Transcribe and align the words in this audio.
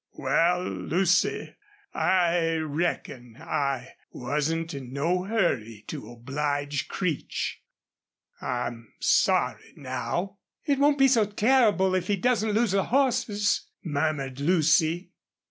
Wal, 0.13 0.63
Lucy, 0.63 1.55
I 1.93 2.55
reckon 2.55 3.37
I 3.39 3.89
wasn't 4.09 4.73
in 4.73 4.91
no 4.93 5.25
hurry 5.25 5.83
to 5.89 6.09
oblige 6.11 6.87
Creech. 6.87 7.61
I'm 8.41 8.91
sorry 8.99 9.73
now." 9.75 10.39
"It 10.65 10.79
won't 10.79 10.97
be 10.97 11.07
so 11.07 11.25
terrible 11.25 11.93
if 11.93 12.07
he 12.07 12.15
doesn't 12.15 12.49
lose 12.53 12.71
the 12.71 12.85
horses," 12.85 13.67
murmured 13.83 14.39
Lucy. 14.39 15.11